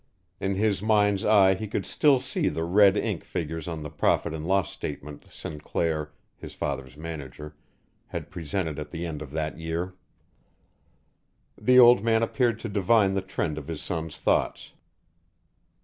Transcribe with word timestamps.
In 0.39 0.55
his 0.55 0.81
mind's 0.81 1.23
eye 1.23 1.53
he 1.53 1.67
could 1.67 1.85
still 1.85 2.19
see 2.19 2.47
the 2.49 2.63
red 2.63 2.97
ink 2.97 3.23
figures 3.23 3.67
on 3.67 3.83
the 3.83 3.89
profit 3.91 4.33
and 4.33 4.47
loss 4.47 4.71
statement 4.71 5.25
Sinclair, 5.29 6.11
his 6.35 6.55
father's 6.55 6.97
manager, 6.97 7.55
had 8.07 8.31
presented 8.31 8.79
at 8.79 8.89
the 8.89 9.05
end 9.05 9.21
of 9.21 9.29
that 9.29 9.59
year. 9.59 9.93
The 11.55 11.77
old 11.77 12.03
man 12.03 12.23
appeared 12.23 12.59
to 12.61 12.67
divine 12.67 13.13
the 13.13 13.21
trend 13.21 13.59
of 13.59 13.67
his 13.67 13.83
son's 13.83 14.17
thoughts. 14.17 14.73